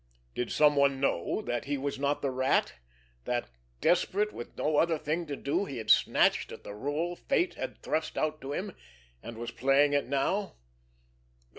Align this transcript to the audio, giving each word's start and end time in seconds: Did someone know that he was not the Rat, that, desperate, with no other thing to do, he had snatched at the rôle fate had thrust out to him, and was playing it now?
Did 0.33 0.51
someone 0.51 0.99
know 0.99 1.43
that 1.43 1.65
he 1.65 1.77
was 1.77 1.99
not 1.99 2.23
the 2.23 2.31
Rat, 2.31 2.73
that, 3.25 3.51
desperate, 3.81 4.33
with 4.33 4.57
no 4.57 4.77
other 4.77 4.97
thing 4.97 5.27
to 5.27 5.35
do, 5.35 5.65
he 5.65 5.77
had 5.77 5.91
snatched 5.91 6.51
at 6.51 6.63
the 6.63 6.71
rôle 6.71 7.15
fate 7.15 7.53
had 7.53 7.77
thrust 7.83 8.17
out 8.17 8.41
to 8.41 8.51
him, 8.51 8.75
and 9.21 9.37
was 9.37 9.51
playing 9.51 9.93
it 9.93 10.07
now? 10.07 10.55